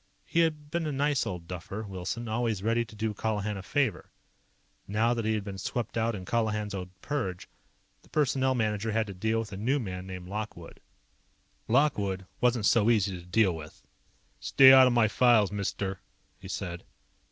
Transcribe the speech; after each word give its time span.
He 0.25 0.39
had 0.39 0.71
been 0.71 0.87
a 0.87 0.91
nice 0.91 1.27
old 1.27 1.47
duffer, 1.47 1.83
Wilson, 1.83 2.27
always 2.27 2.63
ready 2.63 2.83
to 2.85 2.95
do 2.95 3.13
Colihan 3.13 3.55
a 3.55 3.61
favor. 3.61 4.09
Now 4.87 5.13
that 5.13 5.25
he 5.25 5.35
had 5.35 5.43
been 5.43 5.59
swept 5.59 5.95
out 5.95 6.15
in 6.15 6.25
Colihan's 6.25 6.73
own 6.73 6.89
purge, 7.03 7.47
the 8.01 8.09
Personnel 8.09 8.55
Manager 8.55 8.93
had 8.93 9.05
to 9.05 9.13
deal 9.13 9.37
with 9.37 9.51
a 9.51 9.57
new 9.57 9.77
man 9.77 10.07
named 10.07 10.27
Lockwood. 10.27 10.79
Lockwood 11.67 12.25
wasn't 12.39 12.65
so 12.65 12.89
easy 12.89 13.15
to 13.19 13.23
deal 13.27 13.55
with. 13.55 13.83
"Stay 14.39 14.73
out 14.73 14.87
of 14.87 14.93
my 14.93 15.07
files, 15.07 15.51
mister," 15.51 15.99
he 16.39 16.47
said. 16.47 16.83